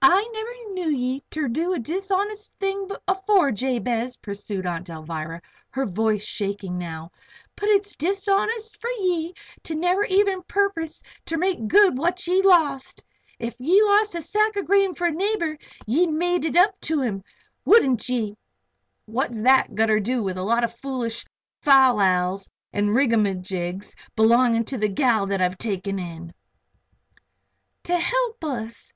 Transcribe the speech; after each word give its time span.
"I 0.00 0.26
never 0.32 0.72
knew 0.72 0.88
ye 0.88 1.22
ter 1.30 1.48
do 1.48 1.74
a 1.74 1.78
dishonest 1.78 2.50
thing 2.58 2.88
afore, 3.06 3.52
Jabez," 3.52 4.16
pursued 4.16 4.64
Aunt 4.64 4.88
Alvirah, 4.88 5.34
with 5.42 5.62
her 5.72 5.84
voice 5.84 6.24
shaking 6.24 6.78
now. 6.78 7.12
"But 7.56 7.68
it's 7.68 7.94
dishonest 7.94 8.78
for 8.78 8.88
ye 8.88 9.34
to 9.64 9.74
never 9.74 10.04
even 10.06 10.42
perpose 10.44 11.02
ter 11.26 11.36
make 11.36 11.68
good 11.68 11.98
what 11.98 12.26
ye 12.26 12.40
lost. 12.40 13.04
If 13.38 13.54
you'd 13.58 13.86
lost 13.86 14.14
a 14.14 14.22
sack 14.22 14.56
of 14.56 14.64
grain 14.64 14.94
for 14.94 15.08
a 15.08 15.12
neighbor 15.12 15.58
ye'd 15.84 16.08
made 16.08 16.46
it 16.46 16.56
up 16.56 16.80
to 16.80 17.02
him; 17.02 17.22
wouldn't 17.66 18.08
ye?" 18.08 18.34
"What's 19.04 19.42
thet 19.42 19.74
gotter 19.74 20.00
do 20.00 20.22
with 20.22 20.38
a 20.38 20.42
lot 20.42 20.64
of 20.64 20.74
foolish 20.74 21.26
fal 21.60 21.96
lals 21.96 22.48
an' 22.72 22.94
rigamagigs 22.94 23.94
belonging 24.16 24.64
to 24.64 24.76
a 24.82 24.88
gal 24.88 25.26
that 25.26 25.42
I've 25.42 25.58
taken 25.58 25.98
in" 25.98 26.32
"To 27.84 27.98
help 27.98 28.42
us. 28.42 28.94